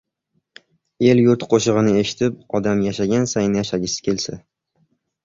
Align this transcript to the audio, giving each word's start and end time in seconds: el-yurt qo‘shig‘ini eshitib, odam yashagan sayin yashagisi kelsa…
el-yurt 1.09 1.43
qo‘shig‘ini 1.51 1.93
eshitib, 2.03 2.39
odam 2.61 2.81
yashagan 2.87 3.29
sayin 3.35 3.59
yashagisi 3.59 4.03
kelsa… 4.09 4.39